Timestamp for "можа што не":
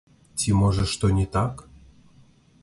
0.61-1.27